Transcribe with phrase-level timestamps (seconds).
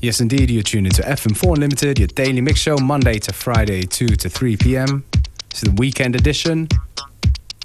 [0.00, 4.06] Yes, indeed, you're tuned into FM4 Unlimited, your daily mix show, Monday to Friday, 2
[4.06, 5.04] to 3 p.m.
[5.52, 6.68] Is the weekend edition.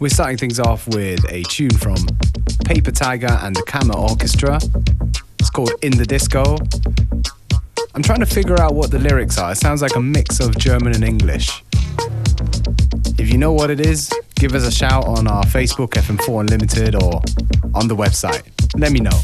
[0.01, 1.97] We're starting things off with a tune from
[2.65, 4.59] Paper Tiger and the Kammer Orchestra.
[5.39, 6.57] It's called In the Disco.
[7.93, 9.51] I'm trying to figure out what the lyrics are.
[9.51, 11.63] It sounds like a mix of German and English.
[13.19, 16.95] If you know what it is, give us a shout on our Facebook, FM4 Unlimited,
[16.95, 17.21] or
[17.75, 18.41] on the website.
[18.75, 19.19] Let me know.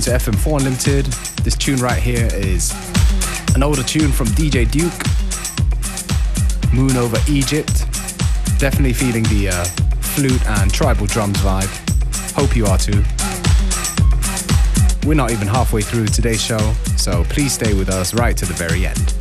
[0.00, 1.04] Into FM4 Unlimited.
[1.44, 2.72] This tune right here is
[3.54, 4.94] an older tune from DJ Duke,
[6.72, 7.80] Moon Over Egypt.
[8.58, 9.64] Definitely feeling the uh,
[10.00, 11.68] flute and tribal drums vibe.
[12.34, 13.02] Hope you are too.
[15.06, 18.54] We're not even halfway through today's show, so please stay with us right to the
[18.54, 19.19] very end.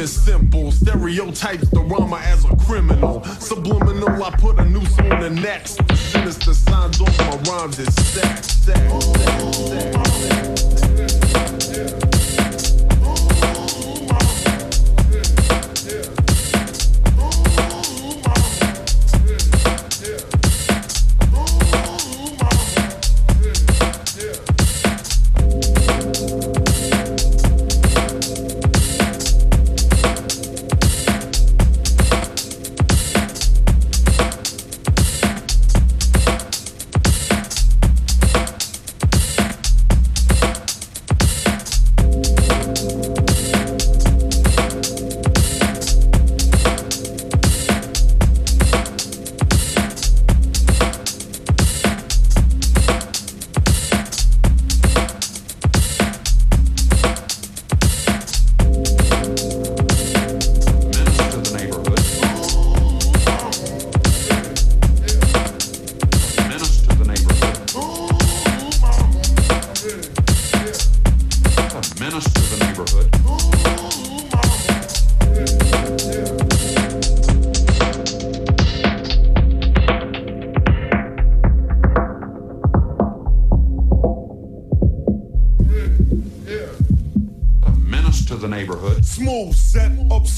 [0.00, 0.72] even simple.
[0.72, 2.99] Stereotypes the rama as a criminal.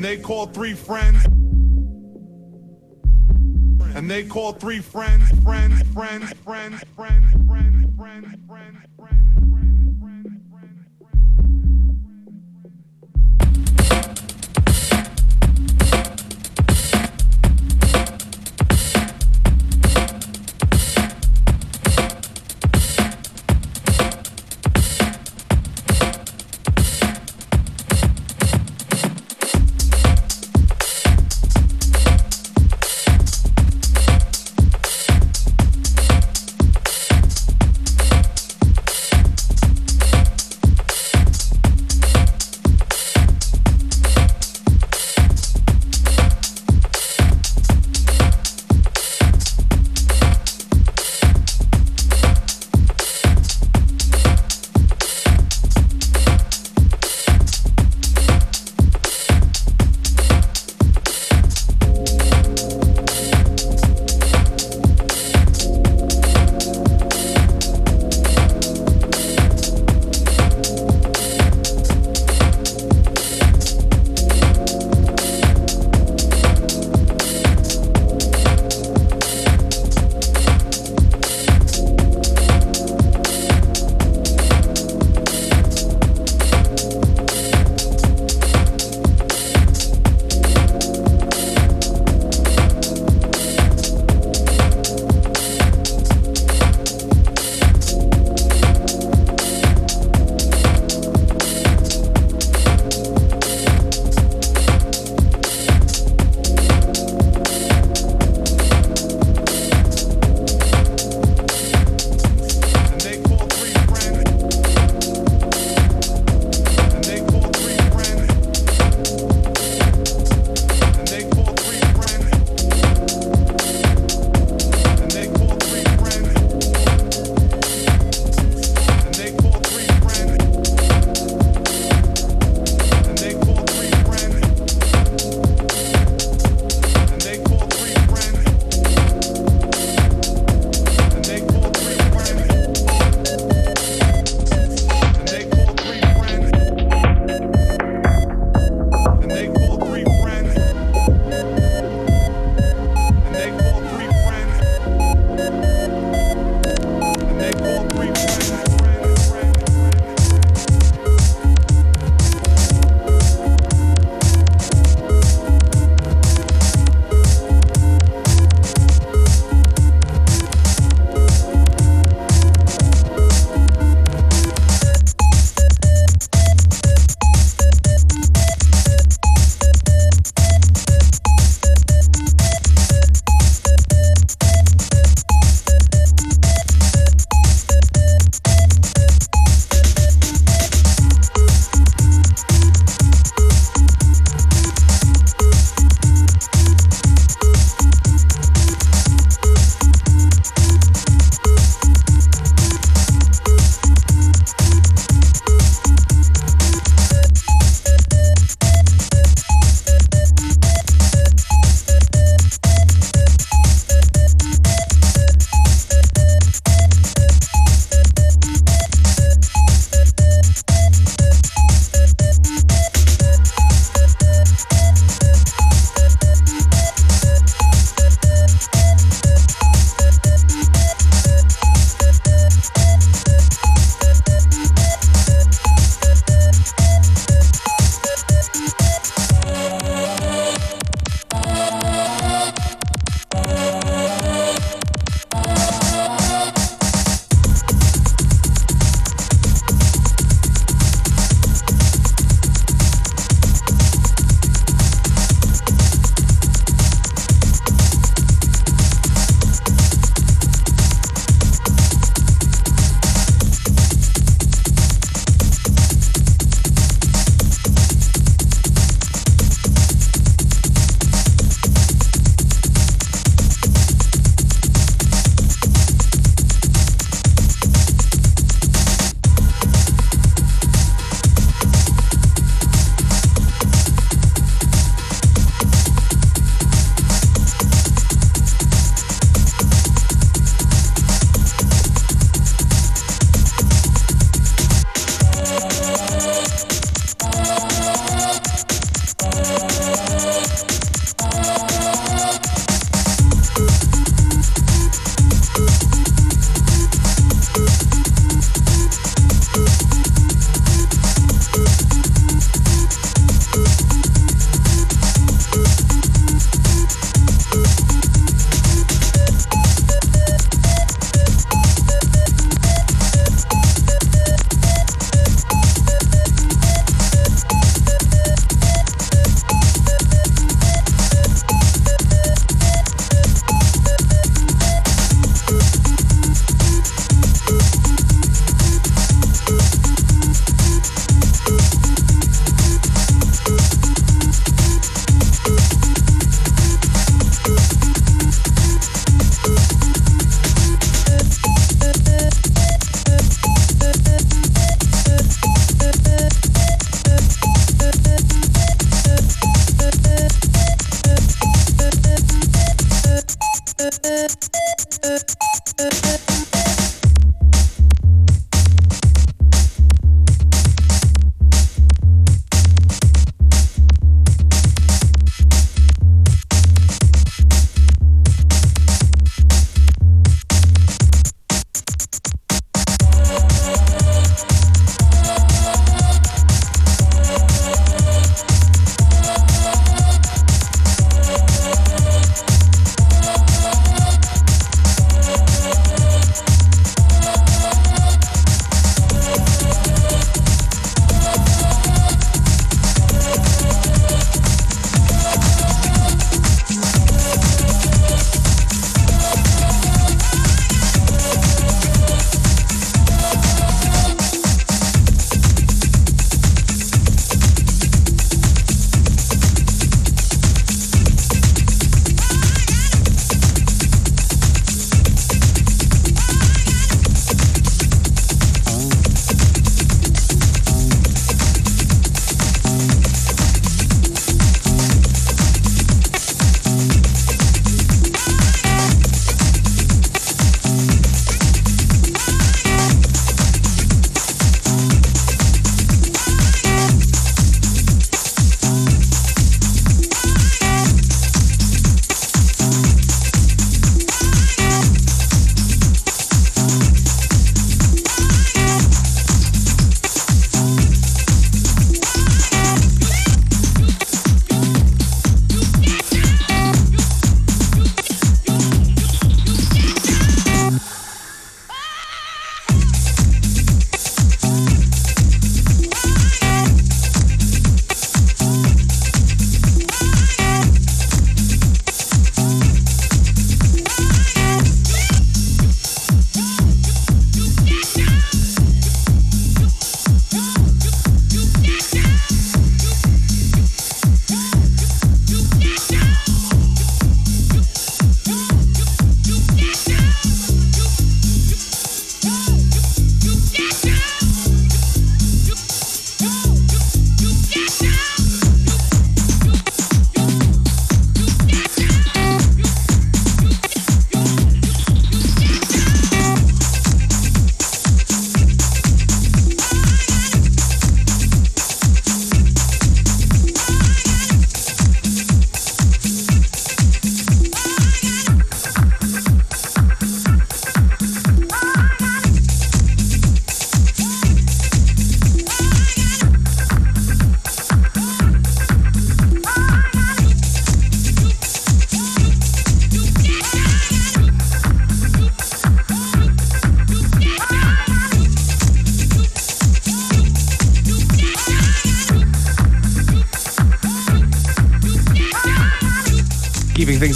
[0.00, 1.22] and they called three friends.
[3.94, 9.49] And they called three friends, friends, friends, friends, friends, friends, friends, friends, friends.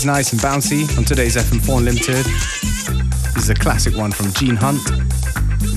[0.05, 2.27] Nice and bouncy on today's FM4 Unlimited.
[3.35, 4.79] This is a classic one from Gene Hunt.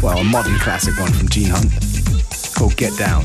[0.03, 1.71] Well, a modern classic one from Gene Hunt
[2.53, 3.23] called Get Down.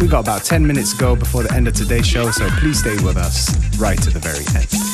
[0.00, 2.78] We got about 10 minutes to go before the end of today's show, so please
[2.78, 4.93] stay with us right to the very end.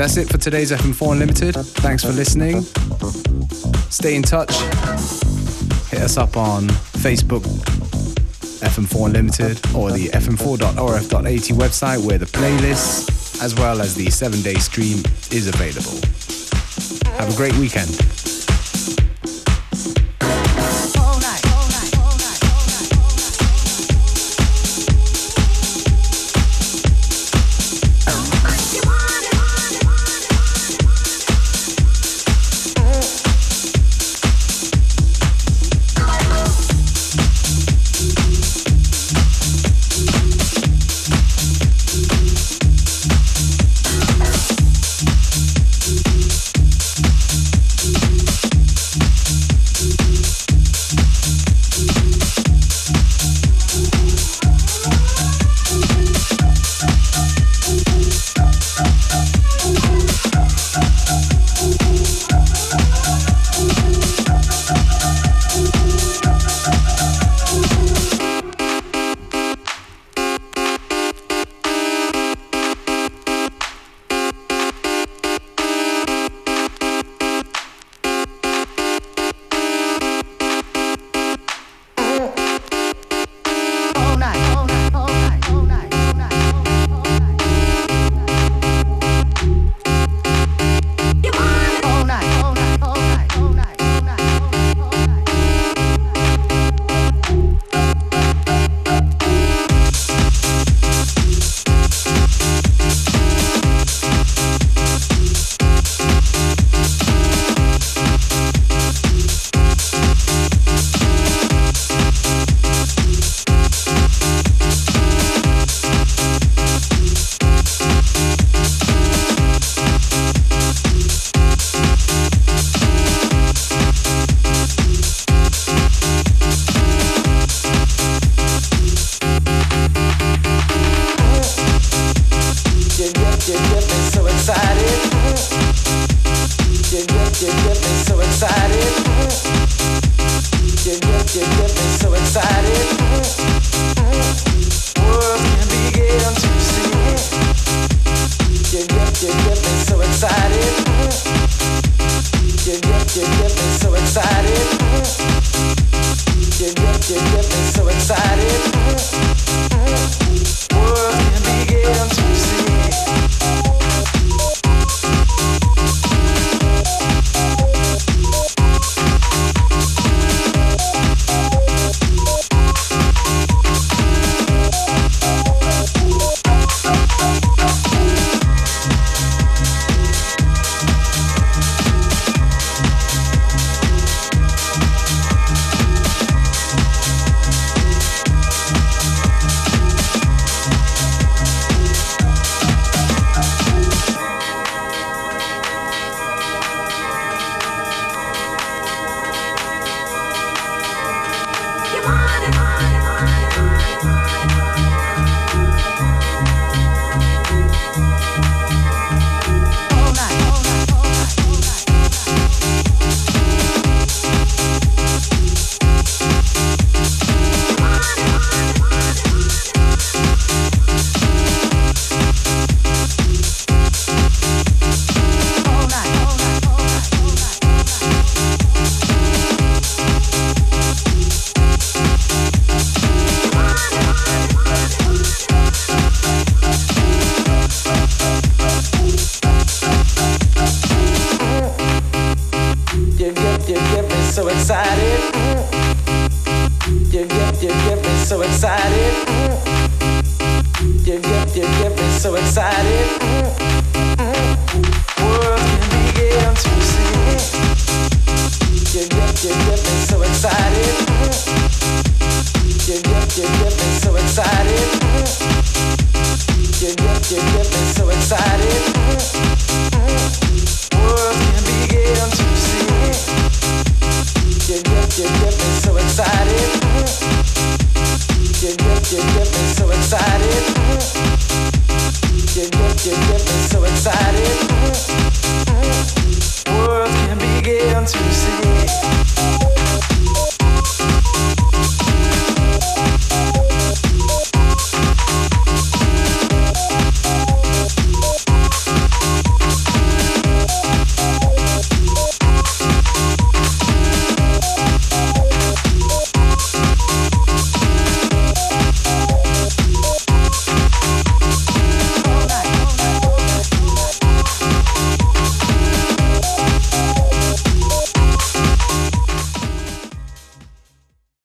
[0.00, 1.54] That's it for today's FM4 Unlimited.
[1.56, 2.62] Thanks for listening.
[3.90, 4.50] Stay in touch.
[5.90, 6.68] Hit us up on
[7.02, 7.42] Facebook,
[8.62, 14.54] FM4 Unlimited, or the fm4.orf.at website where the playlist, as well as the seven day
[14.54, 16.00] stream, is available.
[17.18, 18.19] Have a great weekend.